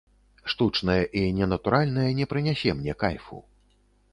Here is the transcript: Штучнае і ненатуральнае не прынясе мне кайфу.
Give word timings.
Штучнае 0.53 0.95
і 1.21 1.25
ненатуральнае 1.39 2.07
не 2.21 2.25
прынясе 2.33 2.75
мне 2.81 2.93
кайфу. 3.05 3.37